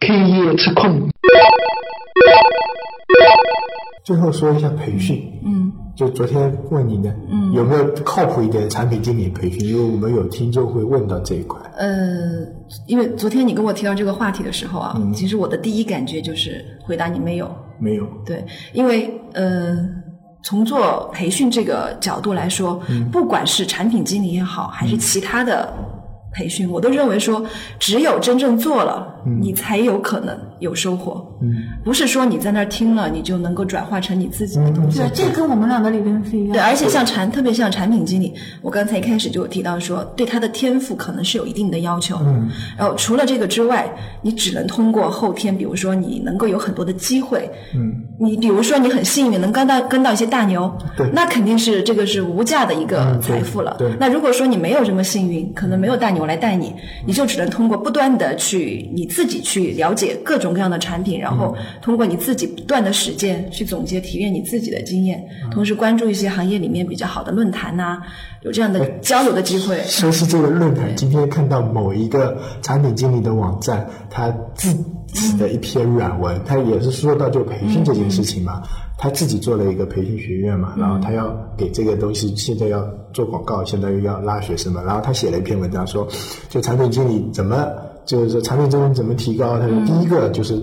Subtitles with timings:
[0.00, 1.10] K 业吃控。
[4.04, 9.68] 最后说一下培训，嗯就昨天问你的，嗯有没有靠谱一点的产品经理培训？
[9.68, 11.60] 因为我们有听众会问到这一块。
[11.76, 12.46] 呃，
[12.86, 17.50] 因为昨天你跟我提到这个话题的时候啊，嗯其实我的第一感觉就是回答你没有。
[17.80, 19.76] 没有，对，因为呃，
[20.44, 25.72] 从做培训这个角度来说，嗯不管是产品经理也好，还是其他的
[26.32, 27.44] 培训，我都认为说，
[27.78, 31.26] 只有真正做了，你才有可能有收获。
[31.42, 31.54] 嗯，
[31.84, 34.98] 不是说你在那儿听了，你就能够转化成你自己的东西。
[34.98, 36.54] 对，这跟我们俩的理论是一样的。
[36.54, 42.16] 对，而且像产，特别像产品经理，我刚才一开始就有提到说，对他的天赋可能是有一定的要求。
[42.20, 43.90] 嗯，然后除了这个之外，
[44.22, 47.50] 你只能通过后天，比如说你能够有很多的机会。
[47.74, 53.76] 嗯，你比如说你很幸运能跟到跟到一些大牛，对那肯定是这个是无价的一个财富了。
[53.78, 56.74] 对那如果说你没有这么幸运，可能没有大牛来带你，
[57.06, 67.98] 你就只能通过不断的去你自己去了解各种各样的产品，然后通过你自己不断的实践去总结提炼你自己的经验，同时关注一些行业里面比较好的论坛呐、
[68.42, 69.78] 有这样的交流的机会。
[69.84, 74.72] 说是这个论坛，今天看到某一个产品经理的网站，他自
[75.12, 78.62] 己的一篇软文，他也是说到就培训这件事情嘛，
[79.00, 86.06] 他自己做了一个培训学院嘛，然后他要给这个东西现在要做广告，相当于要拉学生嘛，然后他写了一篇文章说，
[86.50, 87.66] 就产品经理怎么
[88.04, 90.62] 就是说产品经理怎么提高，他说第一个就是。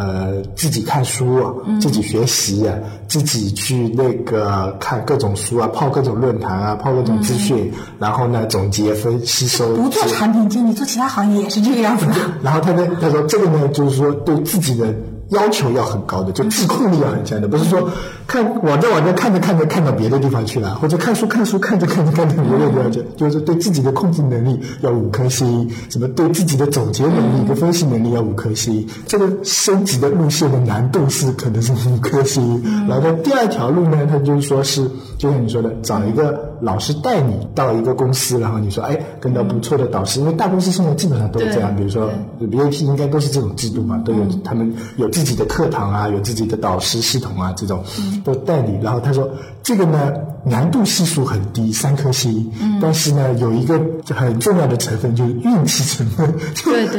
[0.00, 2.72] 呃，自己看书啊，自己学习啊，
[3.08, 9.74] 自己去那个看各种书啊，泡各种论坛啊，泡各种资讯，然后呢总结分吸收。
[9.74, 12.12] 不做产品经理，做其他行业也是这个样子的。
[12.44, 14.94] 然后他呢，他说这个呢，就是说对自己的
[15.28, 17.90] 要求要很高的，就自控力要很强的，不是说
[18.28, 32.62] 看网站网站看着看着看到别的地方去了，或者看书看书看着看着看着别的地方去，就是对自己的控制能力要五颗星，什么对自己的总结能力跟分析能力要五颗星，这个升级的路线的难度是可能是五颗星。
[32.86, 47.82] 然后，第二条路呢，他就是说是就像你说的，找一个老师带你到一个公司，然后你说哎跟到不错的导师，因为大公司现在基本上都是这样，比如说 B A P 应该都是这种制度嘛，都有他们有自己的课堂啊，有自己的导师系统啊，这种
[48.24, 48.78] 都带你。
[48.82, 49.30] 然后他说
[49.62, 50.12] 这个呢
[50.44, 53.80] 难度系数很低，三颗星，但是呢有一个
[54.14, 56.34] 很重要的成分就是运气成分，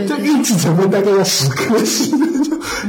[0.07, 2.17] 就运气成分大概要十颗星，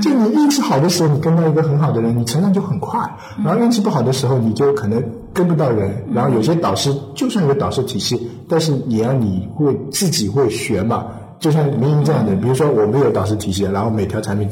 [0.03, 3.01] 就 就你运气好的时候，你跟到一个很好的人，你成长就很快；
[3.45, 5.03] 然后运气不好的时候，你就可能
[5.33, 6.05] 跟不到人。
[6.13, 11.07] 然后有些导师就算有导师体系，但是也要你会自己会学嘛。
[11.41, 14.49] 就像民营这样的，比如说我们有导师体系，然后每条产品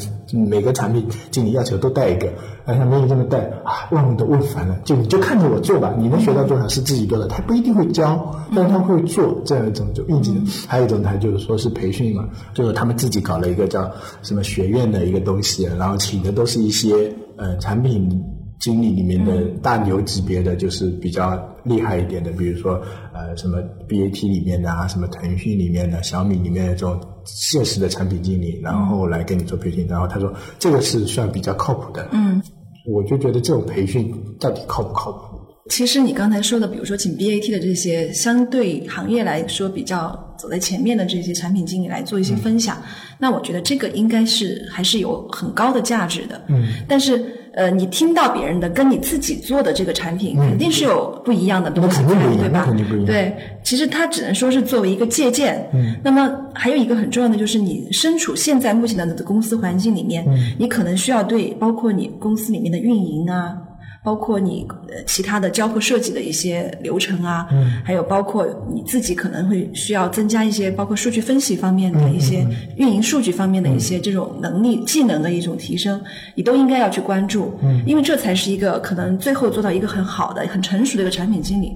[0.49, 2.29] 每个产品经理要求都带一个，
[2.65, 10.41] 啊像民营这么带啊，问问都问烦了，就你就看着我做吧，你能学到多少是自己做的，他不一定会教，但他会做这样一种就运气的。
[10.67, 13.91] 还有一种他就是说是培训嘛，就是他们自己搞了一个叫
[14.23, 18.25] 什么学院的一个东西，然后请的都是一些呃产品。
[18.61, 22.81] 经理里面的大牛级别的，就是比较厉害一点的，比如说
[23.15, 23.59] 呃什么
[23.89, 29.87] BAT 里面的啊，什么腾讯里面的、小米里面的这种现实的产品经理，然后来给你做培训。
[29.87, 32.09] 然后他说这个是算比较靠谱的。
[32.13, 32.43] 嗯，
[32.87, 35.39] 我就觉得这种培训到底靠不靠谱？
[35.71, 42.83] 其实你刚才说的，比如说请 BAT 的这些相对行业来说比较走在前面的这些产品经理来做一些分享，
[43.19, 46.43] 那我觉得这个应该是还是有很高的价值的。
[46.49, 47.23] 嗯，但是
[47.59, 52.69] 呃，你听到别人的跟你自己做的这个产品，肯定是有不一样的东西对吧？
[53.05, 55.69] 对，其实它只能说是作为一个借鉴。
[55.75, 63.57] 嗯，那么还有一个很重要的就是，你身处现在目前的公司环境里面，嗯你可能需要对包括你公司里面的运营啊。
[64.05, 67.73] 包括你呃其他的交互设计的一些流程啊，嗯。
[67.85, 76.01] 还有包括你自己可能会需要增加一些包括数据分析方面嗯的一些运营数据方面的一些这种能力、技能的一种提升，
[76.35, 77.83] 你都应该要去关注，嗯。
[77.87, 81.75] 因为这才是一个可能最后做到一个很好的、很成熟的一个产品经理，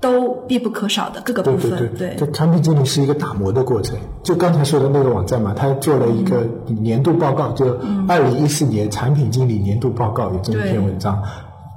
[0.00, 2.08] 都必不可少的各个部对分，对。
[2.08, 3.96] 对，这产品经理是一个打磨的过程。
[4.22, 11.22] 就刚才说的那个网站嘛，他做了一个年度报告，就二零一四年产品经理年度报告有这么一篇文章，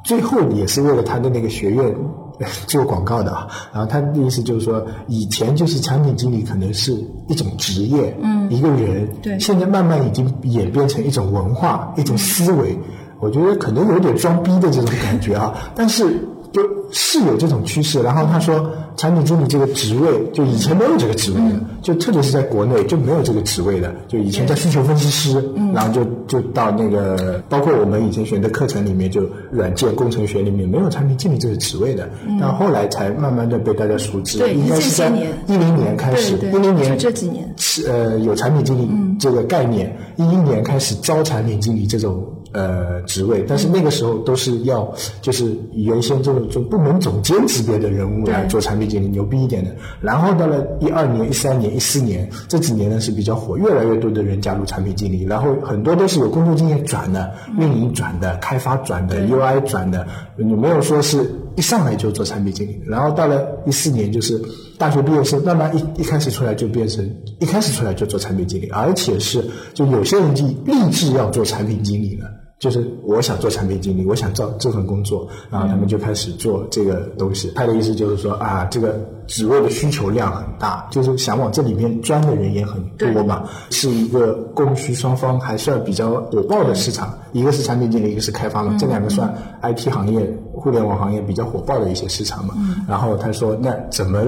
[0.03, 1.95] 最后也是为了他的那个学院。
[2.67, 6.91] 做广告的啊，然后他的意思就是说，以前就是产品经理可能是
[7.29, 12.77] 一种职业，嗯，一个人，对现在慢慢已经演变成一种文化、一种思维。
[13.19, 16.61] 我觉得可能有点装逼的这种感觉啊，但是就
[16.93, 18.01] 是有这种趋势。
[18.01, 25.43] 然后他说，产品经理这个职位就以前没有这个职位的，就特别是在国内就没有这个职位的，就以前叫需求分析师，
[25.73, 32.07] 然后就就到那个，包括我们以前学的课程里面，就软件工程学里面没有产品经理这个职位的，
[32.39, 35.09] 但后来才慢慢的被大家熟知，对应该是在
[35.47, 38.89] 一零年开始，一零年这几年是呃有产品经理
[39.19, 49.71] 这个概念，一一年开始招产品经理这种呃职位，但是那个时候都是要就是原先这种就部门总监级别的人物来做产品经理，牛逼一点的。
[50.01, 60.05] 然后到了一二年、一三年、一四年这几年呢是比较火，越来越多的人加入产品经理，然后很多都是有工作经验转的、运营转的、开发转的、UI 转的，
[60.37, 62.81] 你没有说是一上来就做产品经理。
[62.85, 64.41] 然后到了一四年，就是
[64.77, 67.09] 大学毕业生慢慢一一开始出来就变成
[67.39, 69.43] 一开始出来就做产品经理，而且是
[69.73, 72.27] 就有些人就立志要做产品经理了。
[72.63, 77.51] 就是我想做产品经理，我想做这份工作，然后他们就开始做这个东西。
[77.53, 87.13] 他的意思就是说啊，这个职位的需求量很大，就是想往这里面钻的人也很多嘛，是一个供需双方还算比较火爆的市场。
[87.33, 92.53] 一个是产品经理，一个是开发嘛，这两个算 IT 行业、互联网行业比较火爆的一些市场嘛。
[92.87, 94.23] 然后他说，那怎么？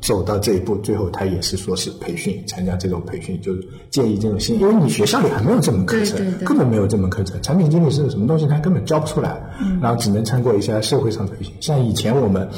[0.00, 7.40] 走到这一步，最后他也是说是培训，参加这种培训，就是建议这种新，因为你学校里还没有这门课程，对对对根本没有这门课程。
[7.42, 9.40] 产品经理是什么东西，他根本教不出来，
[9.80, 11.52] 然后只能参过一些社会上培训。
[11.60, 12.48] 像以前我们。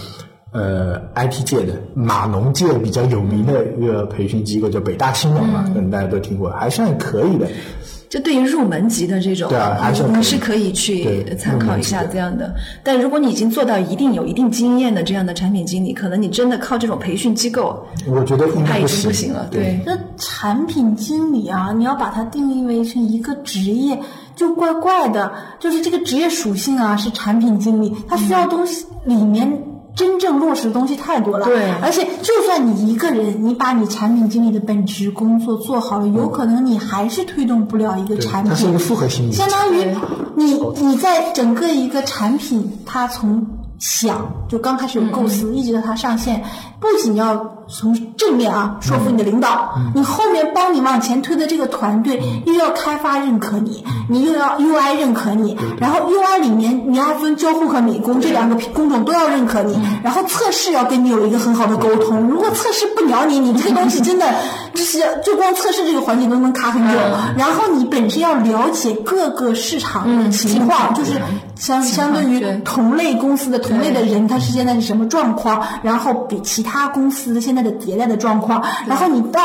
[0.54, 7.48] 呃，IT 界的码农界比较有名的一个培训机构叫北大青鸟嘛，可能大家都听过，还算可以的。
[8.12, 12.54] 就对于入门级的这种，对啊还是你是可以去参考一下这样的。
[12.84, 19.48] 但如果你已经做到一定有一定经验的这样的产品经理，可能你真的靠这种培训机构，我觉得应他已经不行了。
[19.50, 23.98] 对，那产品经理啊，你要把它定义为成一个职业，
[24.36, 25.32] 就怪怪的。
[25.58, 29.50] 就是这个职业属性啊，是产品经理，他需要东西里面
[29.94, 31.46] 真正落实的东西太多了。
[31.46, 38.78] 对而且就算你一个人，你把你产品经理的本职工作做好了，有可能你还是推动不了一个产品它是一个。
[38.78, 39.32] 复合型的。
[39.32, 39.96] 相当于
[40.36, 43.46] 你你在整个一个产品，它从
[43.78, 46.42] 想就刚开始有构思，一直到它上线，
[46.80, 64.26] 不仅要从正面啊说服你的领导，你后面帮你往前推的这个团队又要开发认可你，你又要 UI 认可你，然后 UI 里面你要分交互和美工这两个工种都要认可你，然后测试要跟你有一个很好的沟通，如果测试不鸟你，你这个东西真的
[64.74, 66.98] 就是就光测试这个环节都能卡很久，
[67.38, 71.12] 然后你本身要了解各个市场的情况，就是
[71.56, 79.40] 相相对于同类公司的同类的人，他是现在是什么状况，然后比其他公司现在的迭代的状况，然后你到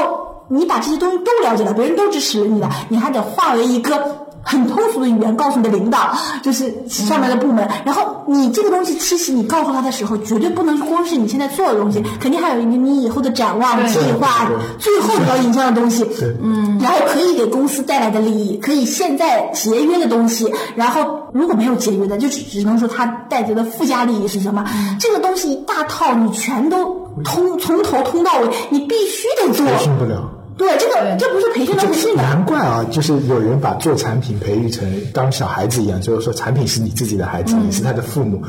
[0.49, 4.27] 你把这些东西都了解了，别人都支持你了，你还得化为一个。
[4.43, 7.67] 很通俗的语言告诉你的领导，就是上面的部门。
[7.83, 14.49] 然后你这个东西，其实你告诉他的时候，绝对不能光是你现在做的东西，肯定还有一个你以后的展望、计划，
[14.79, 16.09] 最后你要引向的东西。
[16.41, 24.63] 嗯，然后可以给公司带来的利益，可以现在节约的东西，然后如果没有节约的，就只只能说它带来的附加利益是什么？
[24.97, 29.65] 这个东西一大套，你全都通从头通到尾，你必须得做。
[29.65, 30.36] 培训不了。
[30.57, 32.24] 对，这个这不是培训能培训的。
[32.24, 38.42] 难怪啊，就是有人把做产品培育成当小孩子一样，就是说产品是你自己的孩子，嗯你是他的父母。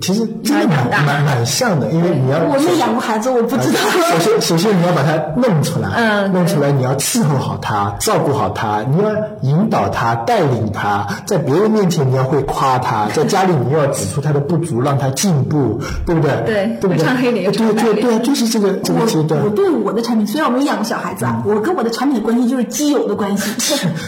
[0.00, 3.78] 其实真的蛮蛮蛮像的，因为你要我没养过孩子，我不知道。
[4.10, 9.10] 首先，首先你要把它弄出来，嗯弄出来你要伺候好他，照顾好他，你要
[9.42, 16.32] 引导他，带领他，在别人面前你要会夸他，在家里你要指出他的不足，让他进步，对不对？
[16.44, 17.04] 对对不对？
[17.04, 19.46] 唱黑脸又对唱白脸对对，就是这个这个阶段我。
[19.46, 23.50] 我对我的产品，虽然我没有养过小孩子啊，我跟我的产品的关系就是基友的关系，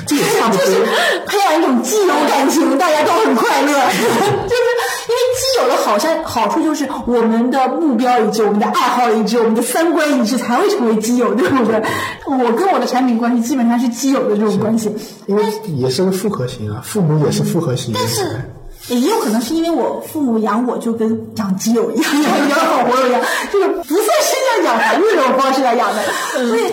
[0.06, 0.80] 这也差不多就是
[1.26, 3.68] 培养一种基友感情，大家都很快乐。
[3.72, 4.62] 就是
[5.08, 11.82] 因为基友的好像好处就是我们的目标一致，我们的爱好一致，我们的三观一致，才会成为基友，对不对？
[12.26, 14.94] 我跟我的产品关系基本上是基友的这种关系，
[15.26, 15.42] 因为
[15.76, 18.40] 也是个复合型啊，父母也是复合型人但是。
[18.88, 23.20] 也有可能是因为我父母养我就跟养基友一样，养养好朋友一样，
[23.52, 26.02] 就是不算是像养孩子这种方式来养的，
[26.46, 26.72] 所以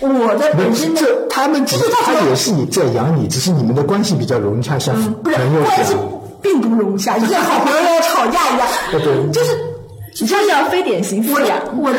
[0.00, 5.94] 我的本身的这他们只这个到时候他也是你在养你，只是你们的关系比较融洽，像不是朋友一关系。
[6.42, 9.58] 并不融洽，就像好朋友要吵架一样， 对就是
[10.18, 11.58] 你这叫非典型我富养。
[11.82, 11.98] 我的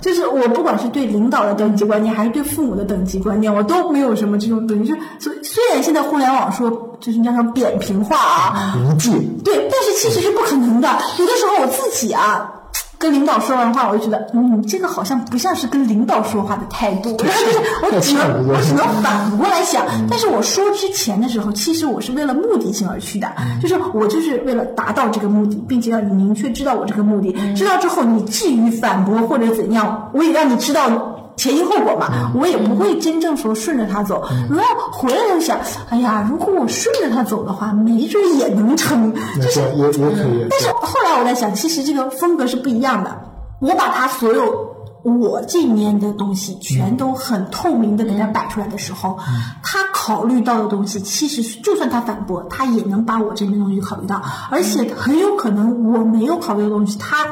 [0.00, 4.90] 就是我不管是对领导的等级观念，还是对父母的等级观念，我都没有什么这种等级。
[4.90, 9.10] 就是虽虽然现在互联网说就是叫什么扁平化啊，无界，
[9.44, 10.88] 对，但是其实是不可能的。
[11.18, 12.59] 有的时候我自己啊，
[13.00, 17.16] 跟领导说完话，我就觉得，嗯，这个好像不像是跟领导说话的态度。
[17.24, 23.26] 然后就是我只能 我只能反过来想，但是我说之前的时候，其实我是为了目的性而去的，
[23.62, 27.32] 就是我就是为了达到这个目的，并且让你明确知道我这个目的。
[27.56, 31.16] 知道之后，你至于反驳或者怎样，我也让你知道。
[31.36, 34.22] 前因后果嘛，我也不会真正说顺着他走。
[34.50, 35.58] 然后回来就想，
[35.88, 39.14] 哎呀，如果我顺着他走的话，没准也能成。
[39.36, 40.46] 就是也也可以。
[40.50, 43.22] 但是后来我在想，其实这个风格是不一样的。
[43.60, 44.70] 我把他所有
[45.02, 49.18] 我这面的东西全都很透明的给他摆出来的时候，
[49.62, 57.26] 他考虑到的东西，其实就算他反驳，他也能把我这边东西考虑到，而且很有可能我没有考虑的东西，他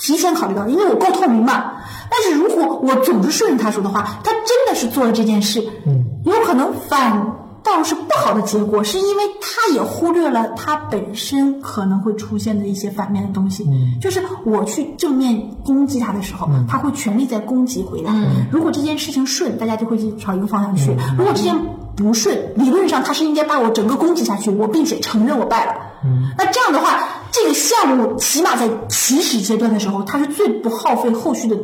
[0.00, 1.72] 提前考虑到，因为我够透明嘛。
[2.10, 13.64] 但是如果我总是顺着他说的话，他真的是做了这件事，嗯，有可能反倒是不好的结果，是因为他也忽略了他本身可能会出现的一些反面的东西。
[13.68, 18.10] 嗯，就是我去正面攻击他的时候，他会全力在攻击回来。
[18.12, 21.54] 嗯，如果这件事情顺，大家就会朝一个方向去；如果这件
[21.94, 25.74] 不顺，理论上他是应该把我整个攻击下去，我并且承认我败了。
[26.02, 26.98] 嗯，那这样的话，
[27.32, 31.56] 这个项目起码在起始阶段的时候，它是最不耗费后续的。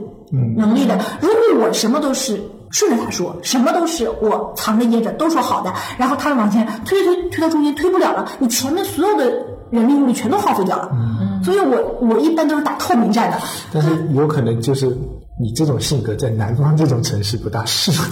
[0.57, 2.43] 能力的，如果我什么都是
[2.73, 9.25] 顺着他说，什么都是我藏着掖着都说好的，然后他往前推推推到中间推不了了，你前面所有的
[9.71, 10.91] 人力物力全都耗费掉了。
[10.93, 13.39] 嗯，所以我我一般都是打透明战的。
[13.73, 14.89] 但是有可能就是
[15.41, 18.09] 你这种性格在南方这种城市不大适合，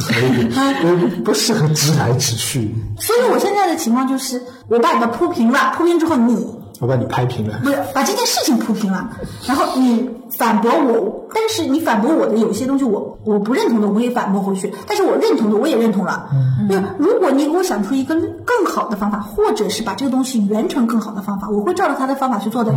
[1.25, 2.73] 不适合直来直去。
[3.01, 6.63] 所以我现在的情况就是，我把你的铺平了，铺平之后你。
[6.85, 9.09] 我把你拍平了，不是把这件事情铺平了，
[9.47, 16.29] 然后你反驳我，但是你反驳我的有些东西我我不认同的，我也反驳回去，但是我认同的我也认同了。
[16.69, 22.75] 那如果你给我想出一个更好的方法，或者是把这个东西圆成更好的方法，我会照着他的方法去做的。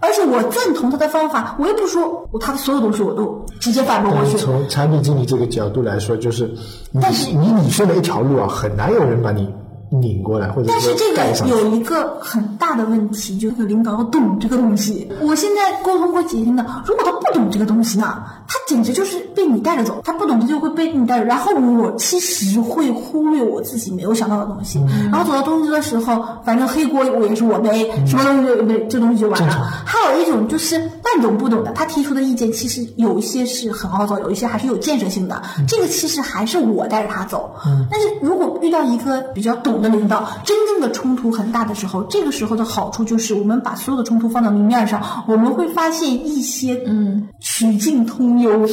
[0.00, 4.38] 而且我赞同他的方法，我又不说他的所有东西我都直接反驳回去。
[4.38, 6.54] 从产品经理这个角度来说，就是
[7.02, 9.52] 但是你你顺的一条路啊，很难有人把你。
[9.92, 15.06] 拧过来，或者但是这个有一个很大的问题，就是领导要懂这个东西。
[15.20, 20.00] 我现在沟通过几天的，如果他不懂这个东西呢，他简直就是被你带着走。
[20.02, 21.24] 他不懂，他就会被你带着。
[21.26, 24.82] 然后我其实会忽略我自己没有想到的东西。
[25.10, 29.68] 然后走到东西的时候，反正黑锅我也是我背，什么东西就背，这东西就完了。
[29.84, 35.42] 还有一种就是半懂不懂的，他提出的意见其实有一些是很好走，有一些还是有建设性的。
[35.68, 37.54] 这个其实还是我带着他走。
[37.90, 39.81] 但是如果遇到一个比较懂。
[39.82, 48.66] 的领导真正的冲突很大的时候，这个时候的好处就是，我们把所有的冲突放到明面上，我们会发现一些嗯曲径通幽。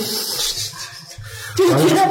[1.59, 2.07] 就是觉得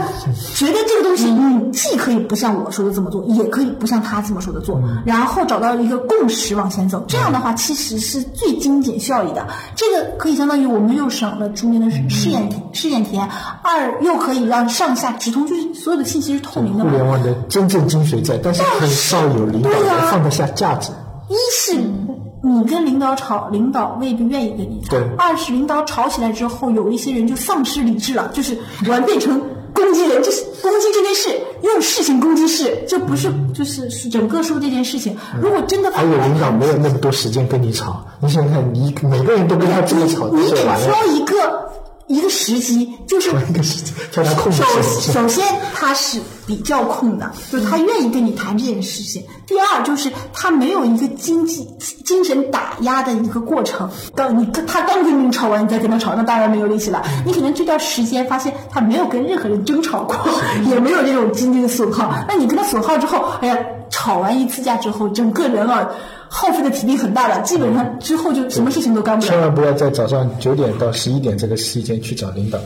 [0.54, 7.02] 觉得这个东西，你，既可以不像我说的这么做，也可以不像他这么说的做，然后找到一个共识往前走。
[7.08, 9.46] 这样的话，其实是最精简效益的。
[9.74, 13.26] 这个可以相当于我们又省了中间的试验田试验田，
[13.62, 16.84] 二又可以让上下直通，就是所有的信息是透明的。
[16.84, 20.92] 互联网的真正精髓在，但是很少有领导能放得下架子。
[21.28, 21.80] 一是。
[22.42, 24.96] 你跟领导吵，领导未必愿意跟你吵。
[25.18, 28.56] 二是领导吵起来之后，有一些人就丧失理智了，就是
[28.88, 29.40] 完变成
[29.74, 35.16] 攻击人，就是攻击这件事，用事情攻击事，这不是就是是整个说这件事情。
[35.40, 41.70] 如果真的还有领导没有那么多时间跟你吵，你想想看，你每个人都跟他这么吵，你只挑一个。
[42.08, 43.30] 一个时机就是
[44.10, 44.62] 叫他控制。
[44.62, 49.24] 首首先他是比较空的，就是他愿意跟你谈这件事情。
[49.46, 51.68] 第二就是他没有一个经济
[52.04, 53.90] 精神打压的一个过程。
[54.14, 57.02] 当你跟他刚跟你吵完，你再跟他吵，那当然没有力气了。
[57.26, 60.16] 你可能这段时间发现他没有跟任何人争吵过，
[60.66, 62.12] 也没有这种经济的损耗。
[62.26, 63.58] 那你跟他损耗之后，哎呀，
[63.90, 65.88] 吵完一次架之后，整个人啊。
[66.28, 69.30] 耗费的体力很大的，基本上之后就什么事情都干不了。
[69.30, 72.58] 千万不要在早上九点到十一点这个时间去找领导，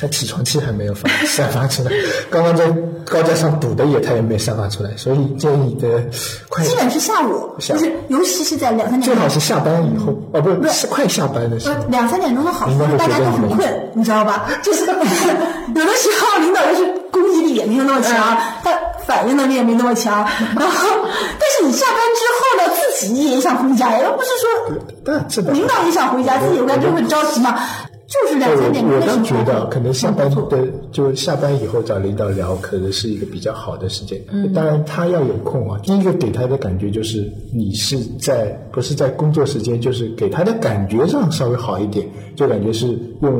[0.00, 1.90] 他起床气还没有发散发出来，
[2.30, 2.70] 刚刚在
[3.04, 6.02] 高架上堵的也他也没散发出来，所以建议的
[6.48, 6.64] 快。
[6.64, 9.02] 基本是下午，就是尤其是在两三点。
[9.02, 11.74] 最好是下班以后，哦，不是，是快下班的时候。
[11.88, 14.48] 两三点钟的好处是大家都很困，你知道吧？
[14.62, 18.70] 就是 有的时候领导就是攻击力也没有那么强，他
[19.06, 20.24] 反应能力也没那么强，
[20.58, 20.88] 然后
[21.38, 23.30] 但是你下班之后呢，自己。
[23.30, 27.58] 也想回家，又不是说领导也想回家，自己回家就很着急嘛。
[28.06, 28.84] 就是两三点。
[28.84, 30.58] 我倒觉得，可能下班的
[30.92, 34.20] 就下班以后找领导聊，可能是一个比较好的时间。
[34.54, 35.78] 当然他要有空啊。
[35.82, 43.32] 第一个给他的感觉就是你是在不是在工作时间，就是给他的感觉上稍微好一点，就感觉是用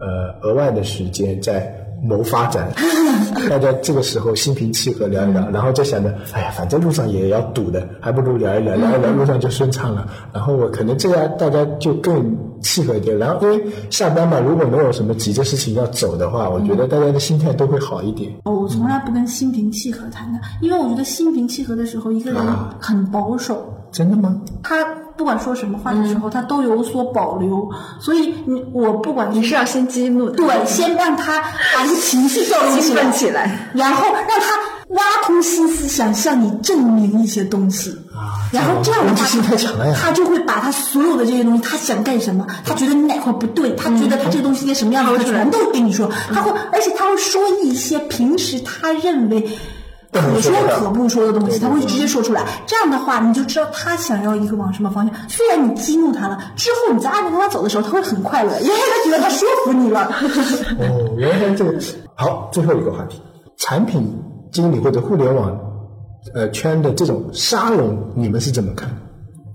[0.00, 1.78] 呃额外的时间在。
[2.02, 2.68] 谋发展，
[3.48, 10.06] 大家这个时候心平气和聊一聊，然后就想着，哎呀，反正路上也要堵的，还不如聊一聊，聊一聊路上就顺畅了。
[10.32, 13.16] 然后我可能这样，大家就更契合一点。
[13.16, 18.32] 然后因为下班嘛，如果没有什么急的事情要走的话，我觉得大家的心态都会好一点。
[18.44, 22.42] 哦，我从来不跟心平气和谈的，因为我觉得心平气和的时候，一个人
[22.80, 24.40] 很保守，真的吗？
[24.62, 24.84] 他
[25.16, 27.70] 不管说什么话的时候，他都有所保留。
[28.00, 31.40] 所以你我不管你是要先激怒的，对，先让他
[31.74, 37.96] 把这个情绪调动起来，然后让他挖空心思想向你证明一些东西。
[38.52, 46.10] 然后这样的话攻击性太强了呀，他就会把他所有的这些东西，他想干什么，他觉得你哪块不对，他觉得他这个东西应该什么样子，他全都跟你说。
[46.32, 49.48] 他会，而且他会说一些平时他认为
[50.12, 52.44] 可说可不说的东西，他会直接说出来。
[52.66, 55.28] 这样的话，你就知道他想要一个往什么方向。
[55.28, 60.10] 虽然你激怒他了，之后你在按着他走的时候，他会很快乐，因为他觉得他说服你了。
[60.78, 61.78] 哦，原来这个
[62.14, 63.22] 好，最后一个话题，
[63.56, 64.14] 产品
[64.52, 65.58] 经理或者互联网
[66.34, 68.90] 呃圈的这种沙龙，你们是怎么看？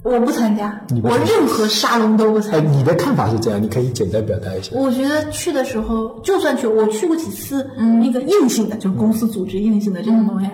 [0.07, 2.69] 我不参加你，不我参加任何沙龙都不哎，参加。
[2.69, 4.71] 你的看法是这样，你可以简单表达一下。
[4.73, 10.47] 我觉得去的时候，就算去，我去过几次，嗯那个硬性的，就是公司组织硬性的这种东西。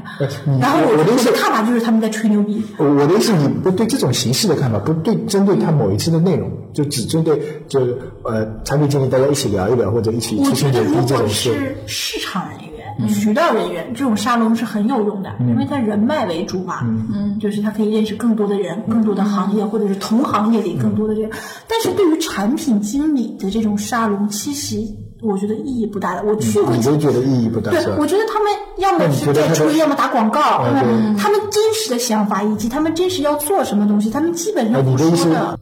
[0.59, 2.61] 然后我的意思看法就是他们在吹牛逼。
[2.77, 11.53] 我我的意思，你不对这种形式的看法，不对针对他某一次的内容，就只针对就是呃产品经理大家一起聊一聊，或者一起我出去牛逼觉得如果这种事。
[11.53, 12.69] 是市场人员、
[13.07, 16.79] 渠道人员，这种沙龙是很有用的，因为它人脉为主嘛。
[16.83, 21.29] 嗯，就是他可以认识更多的人、更多的行业，或者是同行业里更多的人。
[21.67, 24.77] 但是对于产品经理的这种沙龙，其实
[25.21, 26.23] 我觉得意义不大的。
[26.23, 27.97] 我去过几你就觉得意义不大对，？
[27.97, 30.63] 我觉得他们要么是觉得他的在吹，要么打广告，
[31.17, 35.59] 他们真实的想法以及他们真实要做什么东西，他们基本哎，上不说的。，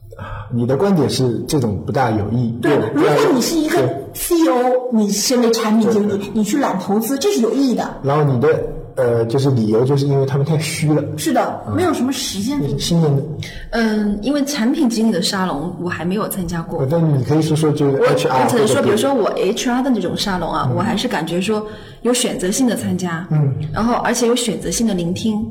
[0.53, 2.51] 你的观点是这种不大有益。
[2.61, 3.77] 对，如果你是一个
[4.13, 7.97] CEO，你身为产品经理，你去揽投资，这是有意义的。
[8.03, 8.47] 然后你的
[8.95, 11.01] 呃，就是理由就是因为他们太虚了。
[11.17, 12.77] 是的，没有什么实践度。
[12.77, 13.23] 新人的，
[13.71, 16.79] 嗯，因为产品经理的沙龙我还没有参加过。
[16.81, 21.65] 呃，但你可以说说就是我 HR 我只能说，比如说我 HR 的那种沙龙啊，我还是感觉说
[22.01, 25.41] 有选择性的参加，嗯，然后而且有选择性的聆听，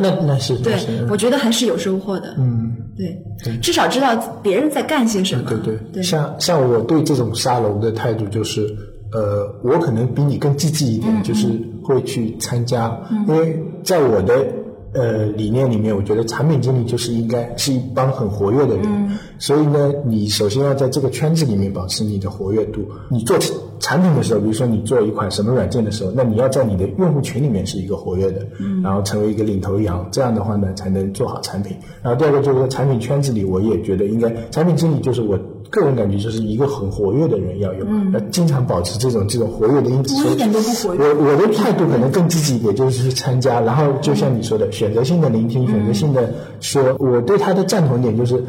[0.00, 0.74] 那那是对
[1.08, 8.66] 我觉得还是有收获的，嗯，对，至少知道别人在干些什么，对对对，像像我对这种沙龙的态度就是，
[9.12, 11.48] 呃，我可能比你更积极一嗯点，就是
[11.82, 14.46] 会去参加，因为在我的
[14.92, 19.18] 呃理念里面，我觉得产品经理就是应该是一帮很活跃的人，嗯。
[19.38, 22.86] 所以呢，你首先要在这个圈子里面保持你的活跃度。
[23.08, 23.38] 你做
[23.80, 31.76] 产品的时候，比如说你做一款什么软件的时候，那你要在你的用户群里面是一个活跃的，嗯然后成为一个领头羊，这样的话呢，才能做好产品。
[32.02, 35.38] 然后第二个就是说，产品圈子里，我也觉得应该，产品经理就是我
[35.70, 40.14] 个人感觉就是一个很活跃的人要有，要经常保持这种这种活跃的因子。
[40.24, 46.96] 我一点都不活跃我我的态度可能更积极一点，就是去参加，然后就像你说的，选择性的聆听，选择性的说。
[46.98, 48.44] 我对他的赞同点就是，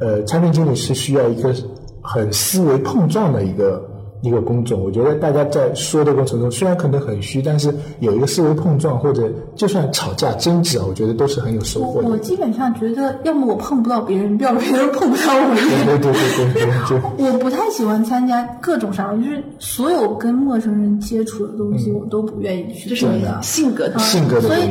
[0.00, 1.54] 呃，产品经理是需要一个
[2.00, 3.91] 很思维碰撞的一个
[4.22, 4.78] 一个工作。
[4.78, 12.18] 我觉得大家在说的过程中，虽然可能很虚，但是有一个思维碰撞，或者就算吵架争执啊，我觉得都是很有收获的我我。
[12.18, 15.54] 基本上觉得，要么我碰不到别人，要么别人碰不到我。
[15.54, 23.42] 对对对对对，就我不太喜欢参加各种啥，就是所有跟陌生人接触的东西，我都不愿意去这是你做的。
[23.42, 24.62] 性格的性格的所以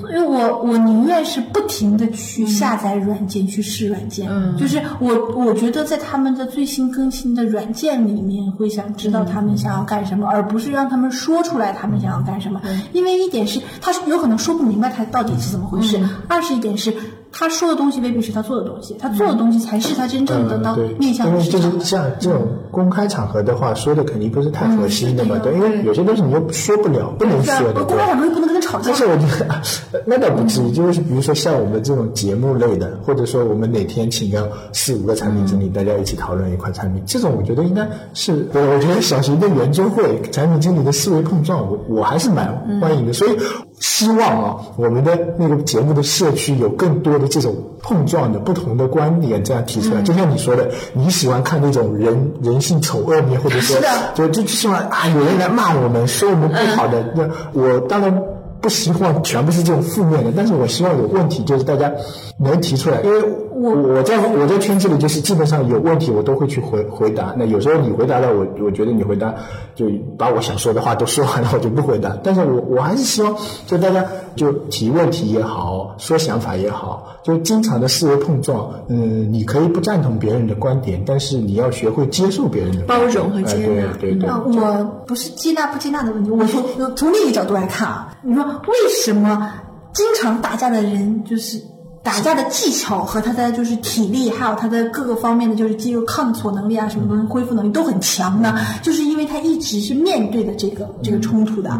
[0.00, 4.28] 所以我我宁愿是不停的去下载软件，去试软件。
[4.30, 12.60] 嗯，就是我我觉得在他们的最新更新的软件里面，会想知道他们想要干什么，而不是让他们说出来他们想要干什么。
[12.92, 16.96] 因为一点是他有可能说不明白他到底是怎么回事，二是一点是
[17.38, 21.58] 他说的东西未必是他做的东西，他做的东西才是他真正的到嗯对，面向因为就。
[21.60, 28.06] 是像这种公开场合的话，说的肯定不是太核心的嘛，嗯对，因为有些东西你又说不了，不能说，的，公开。
[28.06, 28.94] 场合又不能跟他吵架但。
[28.94, 29.54] 是我觉得
[29.92, 43.12] 呃那倒不至于，就是比如说像我们这种节目类的，或者说我们哪天请个四五个产品经理，大家一起讨论一款产品，这种我觉得应该是，我我觉得小型的研究会，产品经理的思维碰撞，我我还是蛮欢迎的。
[43.12, 43.36] 所以
[43.78, 50.00] 希望啊，我们的那个节目的社区有更多的这种碰撞的不同的观点这样提出来。
[50.02, 57.12] 就像你说的，你喜欢看那种人人性丑恶面，或者说是的就就希望啊有人来骂我们，说我们不好的。
[57.14, 58.22] 那我当然
[58.62, 61.92] 不希望全部是这种负面的，但是我希望有问题，就是大家
[62.38, 63.22] 能提出来，因为
[63.58, 67.34] 我我在我在圈子里就是基本上有问题我都会去回回答。
[67.38, 69.34] 那有时候你回答了我，我觉得你回答
[69.74, 69.86] 就
[70.18, 72.18] 把我想说的话都说完了，我就不回答。
[72.22, 73.34] 但是我我还是希望
[73.66, 78.70] 就大家就提问题也好，说想法也好，就经常的思维碰撞。
[78.88, 84.28] 嗯，你可以不赞同别人的观点，但是你要学会接受别人的包容和接纳哎对对对。
[84.28, 89.50] 啊，我不是接纳不接纳的问题，我从从另一个角度来看啊，你说为什么
[89.94, 91.58] 经常打架的人就是
[92.06, 98.54] 打架的技巧和他的就是体力，还有他的各个方面的就是肌肉抗挫能力啊，什么东西恢复能力都很强的？
[98.80, 101.76] 就是因为他一直是面对的这个这个冲突的，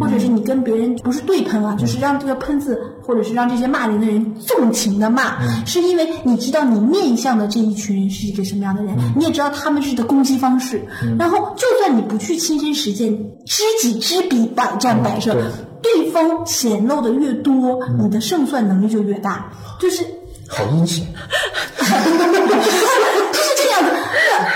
[0.00, 10.84] 或者是你跟别人不是对喷啊，就是让这个喷子或者是让这些骂人的人纵情的骂，是因为你知道你面向的这一群人是一个什么样的人，你也知道他们是的攻击方式，
[11.16, 15.36] 然后就算你不去亲身实践，知己知彼，百战百胜。
[15.82, 20.04] 对对方显露的越多，你的胜算能力就越大，就是
[20.48, 21.06] 好阴险。
[21.78, 23.90] 就是这样子。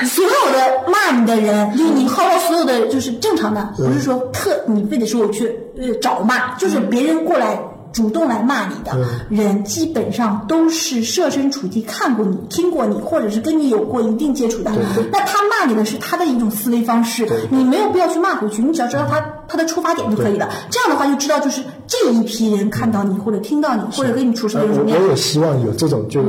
[0.06, 7.58] 所有的骂你的人，就是你号召所有的就是正常的，不是说特你非得说我去呃找骂，就是别人过来。
[7.94, 8.98] 主动来骂你的
[9.30, 14.72] 人，基本上都是设身处地看过你、听过你，或者是跟你有过一定接触的。
[15.12, 20.50] 那他骂你的是他的一种思维方式，你没有必要去骂回去，你只要知道他他的出发点就可以了。
[20.70, 25.10] 这样的话，就知道就是这一批人看到你，或者听到你，或者跟你处事的人怎么样我我。
[25.10, 26.26] 也希望有这种就是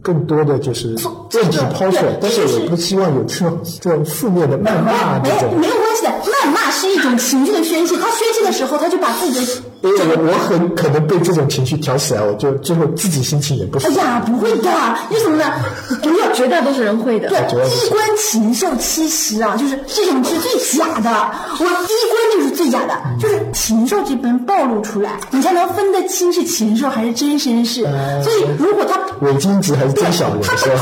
[0.00, 0.96] 更多的就是
[1.34, 5.50] 问题抛出来，但是我不希望有这种这种负面的谩骂没有。
[5.58, 7.96] 没有关系的，谩骂是一种情绪的宣泄。
[7.96, 13.88] 他宣泄的时候，他就把自己的因为我我很可能被这种情绪挑起来，我就最后自己心情也不好。
[13.88, 14.70] 哎呀，不会的，
[15.10, 15.44] 为什么呢？
[16.02, 17.28] 不要绝大多数人会的。
[17.28, 21.10] 对，衣冠禽兽其实啊，就是这种是最假的。
[21.58, 27.82] 我衣冠就是最假的，就是禽兽这边暴露出来，你才能分得清是禽兽还是真绅士。
[28.22, 30.58] 所以如果他伪君子还是真小人他不？
[30.64, 30.76] 脱，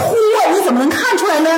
[0.54, 1.48] 你怎么能看出来呢？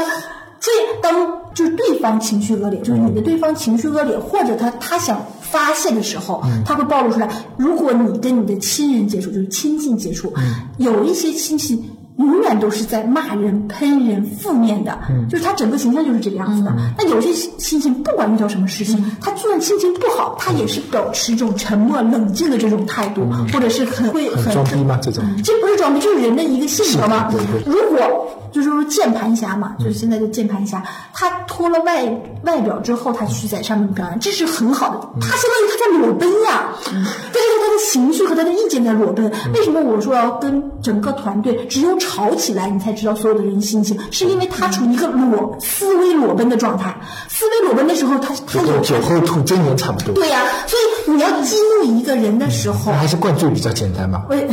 [0.61, 7.29] 所以当就是对方情绪恶劣，就是你的对方情绪恶劣，或者他他想发泄的时候，他会暴露出来。
[7.57, 10.33] 如果你跟你的亲人接触，就是亲近接触，
[10.79, 11.83] 有一些亲戚。
[12.27, 16.73] 永远都是在骂人、喷人、负面的，就是他整个形象就是这个样子的。
[16.99, 24.99] 那有些心情不管遇到什么事情，他就算心情不好，他也是保持一种沉默、冷静的这种态度，或者是很会很装逼吗？
[25.03, 25.25] 这种。
[25.45, 27.33] 这不是装逼，就是人的一个性格嘛。
[27.65, 30.83] 如果就是说键盘侠嘛，就是现在的键盘侠，
[31.15, 32.05] 他脱了外
[32.45, 35.01] 外表之后，他去在上面表演，这是很好的。
[35.21, 39.33] 他相当于他在裸奔呀，这就是他的情绪和他的意见在裸奔。
[39.55, 43.99] 为什么我说要跟整个团队只有吵起来，你才知道所有的人心情？
[44.11, 46.95] 是因为他处于一个裸思维裸奔的状态。
[47.29, 50.15] 思维裸奔的时候，他他有酒后吐真言差不多。
[50.15, 54.25] 对呀、所以你要激怒一个人的时候那，还是灌醉比较简单嘛。
[54.29, 54.47] 喂，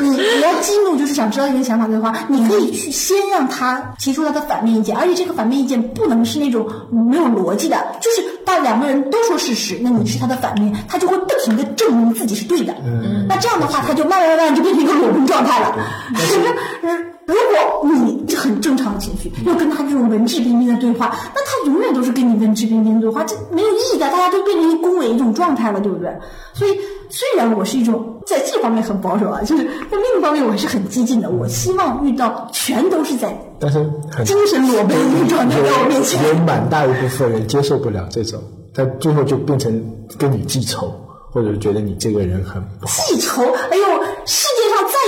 [0.00, 12.74] 你 你要激怒，就是想知道一个想法的话，你可以去先让他提出他的反面意见，而且这个反面意见不能是那种没有逻辑的，就是当两个人都说事实，那你是他的反面，他就会不停的证明自己是对的。
[12.84, 15.74] 嗯，那这样的话，他就慢慢慢慢就变成一个裸奔状态了。
[17.26, 26.12] 如果你这很正常的情绪，又跟他这种文质彬彬的对话，那他永远都是跟你文质彬彬的对话，这没有意义的，大家都变成一恭维一种状态了，对不对？
[26.52, 26.72] 所以
[27.08, 31.30] 虽然我是一种在这方面很保守啊，就是在另一方面我还是很激进的。
[31.30, 33.78] 我希望遇到全都是在但是
[34.24, 36.22] 精神裸奔的状态在我面前。
[36.28, 38.40] 有蛮大一部分人接受不了这种，
[38.74, 39.72] 他最后就变成
[40.18, 40.92] 跟你记仇，
[41.30, 42.92] 或者觉得你这个人很不好。
[43.06, 43.84] 记仇，哎呦，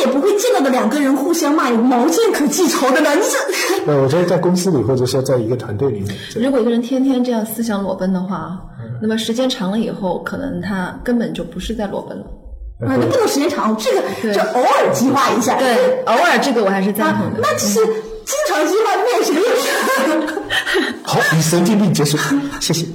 [0.04, 3.10] 也不会见到的两个人互相骂，有毛线可记仇的呢？
[3.14, 3.82] 你这。
[3.86, 8.58] 那我觉得在公司里，或者说在一个团队里面，如果一个人天天这样思想裸奔的话，
[9.00, 12.24] 那么时间长了以后，可能他根本就不是在裸奔了。
[12.86, 14.02] 啊，那不能时间长，这个
[14.34, 15.56] 就偶尔激化一下。
[15.58, 17.40] 对，偶尔这个我还是赞啊同，的。
[17.40, 20.42] 那就是经常激化，那也是没有事。
[21.04, 22.18] 好，以神经病结束，
[22.60, 22.86] 谢谢。